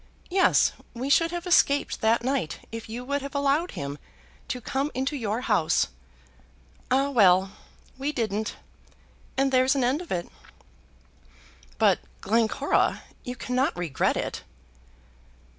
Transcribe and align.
Yes; 0.31 0.73
we 0.95 1.11
should 1.11 1.29
have 1.29 1.45
escaped 1.45 2.01
that 2.01 2.23
night 2.23 2.61
if 2.71 2.89
you 2.89 3.05
would 3.05 3.21
have 3.21 3.35
allowed 3.35 3.73
him 3.77 3.99
to 4.47 4.59
come 4.59 4.89
into 4.95 5.15
your 5.15 5.41
house. 5.41 5.89
Ah, 6.89 7.11
well! 7.11 7.51
we 7.99 8.11
didn't, 8.11 8.55
and 9.37 9.51
there's 9.51 9.75
an 9.75 9.83
end 9.83 10.01
of 10.01 10.11
it." 10.11 10.27
"But 11.77 11.99
Glencora, 12.19 13.03
you 13.23 13.35
cannot 13.35 13.77
regret 13.77 14.17
it." 14.17 14.41